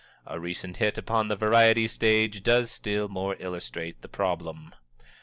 [0.25, 4.73] A recent hit upon the variety stage does still more to illustrate the problem.